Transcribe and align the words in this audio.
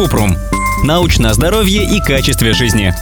Купрум. 0.00 0.34
Научное 0.82 1.34
здоровье 1.34 1.84
и 1.84 2.00
качестве 2.00 2.54
жизни. 2.54 2.94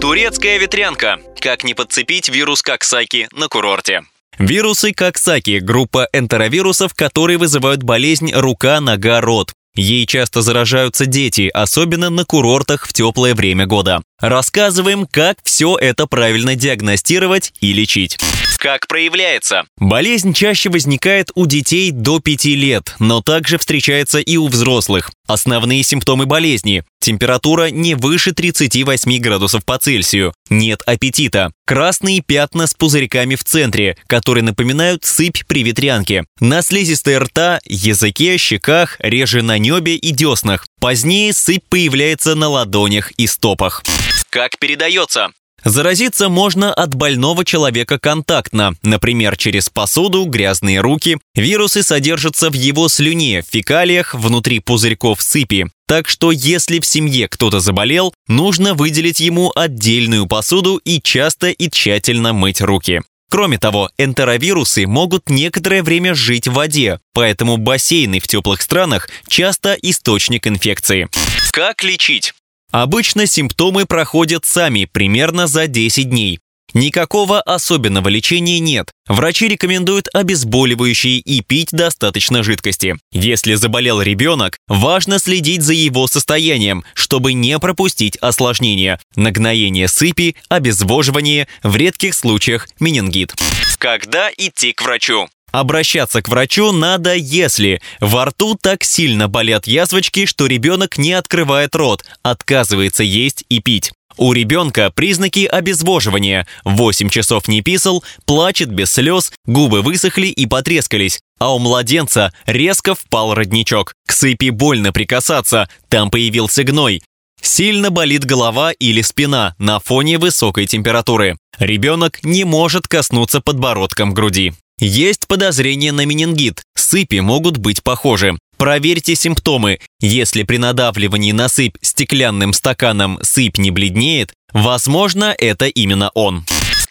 Турецкая 0.00 0.58
ветрянка. 0.58 1.20
Как 1.40 1.62
не 1.62 1.74
подцепить 1.74 2.28
вирус 2.28 2.62
Коксаки 2.62 3.28
на 3.30 3.46
курорте. 3.46 4.02
Вирусы 4.40 4.92
Коксаки– 4.92 5.60
группа 5.62 6.08
энтеровирусов, 6.12 6.94
которые 6.94 7.38
вызывают 7.38 7.84
болезнь 7.84 8.32
рука, 8.34 8.80
нога, 8.80 9.20
рот. 9.20 9.52
Ей 9.76 10.04
часто 10.06 10.42
заражаются 10.42 11.06
дети, 11.06 11.48
особенно 11.54 12.10
на 12.10 12.24
курортах 12.24 12.84
в 12.84 12.92
теплое 12.92 13.36
время 13.36 13.64
года. 13.66 14.02
Рассказываем, 14.20 15.06
как 15.06 15.38
все 15.44 15.76
это 15.76 16.08
правильно 16.08 16.56
диагностировать 16.56 17.52
и 17.60 17.72
лечить. 17.72 18.18
Как 18.58 18.88
проявляется? 18.88 19.66
Болезнь 19.76 20.32
чаще 20.32 20.68
возникает 20.68 21.30
у 21.36 21.46
детей 21.46 21.92
до 21.92 22.18
5 22.18 22.44
лет, 22.46 22.96
но 22.98 23.22
также 23.22 23.56
встречается 23.56 24.18
и 24.18 24.36
у 24.36 24.48
взрослых. 24.48 25.12
Основные 25.28 25.84
симптомы 25.84 26.26
болезни– 26.26 26.82
температура 27.00 27.70
не 27.70 27.94
выше 27.94 28.32
38 28.32 29.18
градусов 29.20 29.64
по 29.64 29.78
Цельсию, 29.78 30.34
нет 30.50 30.82
аппетита, 30.86 31.52
красные 31.66 32.20
пятна 32.20 32.66
с 32.66 32.74
пузырьками 32.74 33.36
в 33.36 33.44
центре, 33.44 33.96
которые 34.08 34.42
напоминают 34.42 35.04
сыпь 35.04 35.46
при 35.46 35.62
ветрянке, 35.62 36.24
на 36.40 36.60
слизистой 36.62 37.18
рта, 37.18 37.60
языке, 37.64 38.38
щеках, 38.38 38.96
реже 38.98 39.42
на 39.42 39.58
небе 39.58 39.94
и 39.94 40.10
деснах. 40.10 40.66
Позднее 40.80 41.32
сыпь 41.32 41.64
появляется 41.68 42.34
на 42.34 42.48
ладонях 42.48 43.12
и 43.12 43.28
стопах. 43.28 43.84
Как 44.30 44.58
передается? 44.58 45.30
Заразиться 45.68 46.30
можно 46.30 46.72
от 46.72 46.94
больного 46.94 47.44
человека 47.44 47.98
контактно, 47.98 48.74
например, 48.82 49.36
через 49.36 49.68
посуду, 49.68 50.24
грязные 50.24 50.80
руки. 50.80 51.18
Вирусы 51.34 51.82
содержатся 51.82 52.48
в 52.48 52.54
его 52.54 52.88
слюне, 52.88 53.44
фекалиях, 53.46 54.14
внутри 54.14 54.60
пузырьков 54.60 55.20
сыпи. 55.20 55.66
Так 55.86 56.08
что 56.08 56.32
если 56.32 56.80
в 56.80 56.86
семье 56.86 57.28
кто-то 57.28 57.60
заболел, 57.60 58.14
нужно 58.28 58.72
выделить 58.72 59.20
ему 59.20 59.52
отдельную 59.54 60.26
посуду 60.26 60.80
и 60.84 61.02
часто 61.02 61.48
и 61.48 61.68
тщательно 61.68 62.32
мыть 62.32 62.62
руки. 62.62 63.02
Кроме 63.30 63.58
того, 63.58 63.90
энтеровирусы 63.98 64.86
могут 64.86 65.28
некоторое 65.28 65.82
время 65.82 66.14
жить 66.14 66.48
в 66.48 66.54
воде, 66.54 66.98
поэтому 67.12 67.58
бассейны 67.58 68.20
в 68.20 68.26
теплых 68.26 68.62
странах 68.62 69.10
часто 69.28 69.74
источник 69.74 70.46
инфекции. 70.46 71.08
Как 71.52 71.84
лечить? 71.84 72.32
Обычно 72.70 73.26
симптомы 73.26 73.86
проходят 73.86 74.44
сами 74.44 74.84
примерно 74.84 75.46
за 75.46 75.66
10 75.66 76.10
дней. 76.10 76.38
Никакого 76.74 77.40
особенного 77.40 78.08
лечения 78.08 78.58
нет. 78.58 78.92
Врачи 79.06 79.48
рекомендуют 79.48 80.08
обезболивающие 80.12 81.18
и 81.18 81.40
пить 81.40 81.70
достаточно 81.72 82.42
жидкости. 82.42 82.96
Если 83.10 83.54
заболел 83.54 84.02
ребенок, 84.02 84.58
важно 84.68 85.18
следить 85.18 85.62
за 85.62 85.72
его 85.72 86.06
состоянием, 86.06 86.84
чтобы 86.92 87.32
не 87.32 87.58
пропустить 87.58 88.16
осложнения, 88.18 89.00
нагноение 89.16 89.88
сыпи, 89.88 90.36
обезвоживание, 90.50 91.48
в 91.62 91.74
редких 91.74 92.14
случаях 92.14 92.68
менингит. 92.80 93.34
Когда 93.78 94.30
идти 94.36 94.72
к 94.74 94.82
врачу? 94.82 95.28
Обращаться 95.50 96.20
к 96.20 96.28
врачу 96.28 96.72
надо, 96.72 97.14
если 97.14 97.80
во 98.00 98.26
рту 98.26 98.56
так 98.60 98.84
сильно 98.84 99.28
болят 99.28 99.66
язвочки, 99.66 100.26
что 100.26 100.46
ребенок 100.46 100.98
не 100.98 101.12
открывает 101.12 101.74
рот, 101.74 102.04
отказывается 102.22 103.02
есть 103.02 103.44
и 103.48 103.60
пить. 103.60 103.92
У 104.18 104.32
ребенка 104.32 104.90
признаки 104.90 105.46
обезвоживания. 105.46 106.46
8 106.64 107.08
часов 107.08 107.46
не 107.46 107.62
писал, 107.62 108.02
плачет 108.26 108.68
без 108.68 108.92
слез, 108.92 109.32
губы 109.46 109.80
высохли 109.80 110.26
и 110.26 110.44
потрескались. 110.46 111.20
А 111.38 111.54
у 111.54 111.60
младенца 111.60 112.34
резко 112.44 112.96
впал 112.96 113.34
родничок. 113.34 113.94
К 114.06 114.12
сыпи 114.12 114.50
больно 114.50 114.92
прикасаться, 114.92 115.68
там 115.88 116.10
появился 116.10 116.64
гной. 116.64 117.00
Сильно 117.40 117.90
болит 117.90 118.24
голова 118.24 118.72
или 118.72 119.02
спина 119.02 119.54
на 119.58 119.78
фоне 119.78 120.18
высокой 120.18 120.66
температуры. 120.66 121.36
Ребенок 121.58 122.18
не 122.24 122.42
может 122.42 122.88
коснуться 122.88 123.40
подбородком 123.40 124.12
груди. 124.12 124.52
Есть 124.80 125.26
подозрение 125.26 125.92
на 125.92 126.04
менингит. 126.06 126.62
Сыпи 126.76 127.20
могут 127.20 127.56
быть 127.56 127.82
похожи. 127.82 128.38
Проверьте 128.56 129.14
симптомы. 129.14 129.78
Если 130.00 130.42
при 130.42 130.56
надавливании 130.56 131.32
на 131.32 131.48
сыпь 131.48 131.76
стеклянным 131.82 132.52
стаканом 132.52 133.18
сыпь 133.22 133.58
не 133.58 133.70
бледнеет, 133.70 134.32
возможно, 134.52 135.34
это 135.36 135.66
именно 135.66 136.10
он. 136.14 136.44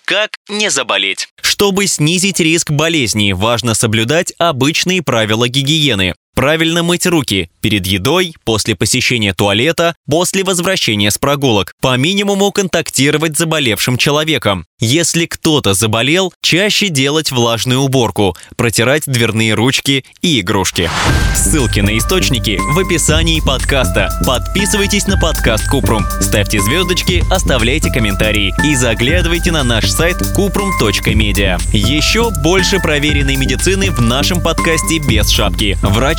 Как 0.06 0.31
не 0.48 0.70
заболеть? 0.70 1.28
Чтобы 1.42 1.88
снизить 1.88 2.40
риск 2.40 2.72
болезни, 2.72 3.34
важно 3.34 3.74
соблюдать 3.74 4.34
обычные 4.38 5.02
правила 5.02 5.50
гигиены. 5.50 6.16
Правильно 6.38 6.84
мыть 6.84 7.08
руки 7.08 7.50
перед 7.62 7.88
едой, 7.88 8.36
после 8.46 8.75
посещения 8.75 9.34
туалета, 9.34 9.96
после 10.08 10.44
возвращения 10.44 11.09
с 11.09 11.18
прогулок. 11.18 11.74
По 11.81 11.98
минимуму 11.98 12.52
контактировать 12.52 13.36
с 13.36 13.40
заболевшим 13.40 13.98
человеком. 13.98 14.68
Если 14.80 15.25
кто-то 15.25 15.74
заболел, 15.74 16.31
чаще 16.44 16.90
делать 16.90 17.31
влажную 17.31 17.80
уборку, 17.80 18.38
протирать 18.56 19.03
дверные 19.08 19.56
ручки 19.56 20.06
и 20.22 20.40
игрушки. 20.40 20.92
Ссылки 21.36 21.80
на 21.80 21.98
источники 21.98 22.59
в 22.62 22.78
описании 22.78 23.42
подкаста. 23.42 24.12
Подписывайтесь 24.25 25.08
на 25.08 25.18
подкаст 25.19 25.68
Купрум, 25.68 26.06
ставьте 26.22 26.62
звездочки, 26.62 27.24
оставляйте 27.31 27.92
комментарии 27.92 28.54
и 28.64 28.75
заглядывайте 28.75 29.52
на 29.52 29.64
наш 29.64 29.90
сайт 29.90 30.18
kuprum.media. 30.38 31.59
Еще 31.74 32.30
больше 32.44 32.80
проверенной 32.80 33.36
медицины 33.36 33.90
в 33.90 34.00
нашем 34.02 34.40
подкасте 34.40 35.00
без 35.00 35.30
шапки. 35.30 35.75